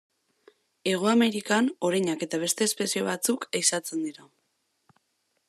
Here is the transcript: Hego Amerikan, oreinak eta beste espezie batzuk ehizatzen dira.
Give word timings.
Hego 0.91 1.09
Amerikan, 1.11 1.69
oreinak 1.89 2.25
eta 2.29 2.41
beste 2.45 2.69
espezie 2.71 3.05
batzuk 3.11 3.47
ehizatzen 3.61 4.05
dira. 4.09 4.29